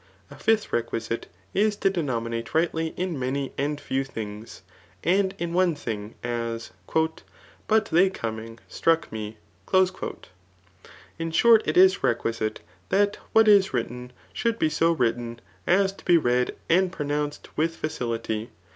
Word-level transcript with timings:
A 0.31 0.35
fifth 0.35 0.73
requisite 0.73 1.27
is 1.53 1.75
to 1.75 1.91
denomi 1.91 2.31
nate 2.31 2.55
rightly 2.55 2.87
in 2.97 3.19
many 3.19 3.53
and 3.55 3.79
few 3.79 4.03
things; 4.03 4.63
and 5.03 5.35
in 5.37 5.53
one 5.53 5.75
thing} 5.75 6.15
aSt 6.23 6.71
^ 6.87 7.17
But 7.67 7.85
they 7.85 8.09
coming, 8.09 8.57
struck 8.67 9.11
me." 9.11 9.37
^ 9.67 10.15
In 11.19 11.29
short, 11.29 11.67
it 11.67 11.77
is 11.77 12.01
requisite 12.01 12.61
that 12.89 13.17
what 13.33 13.47
is 13.47 13.75
written, 13.75 14.11
should 14.33 14.57
be 14.57 14.69
•0 14.69 14.97
written 14.97 15.39
as 15.67 15.93
to 15.93 16.03
be 16.03 16.17
read 16.17 16.55
and 16.67 16.91
pronounced 16.91 17.55
with 17.55 17.75
facility. 17.75 18.49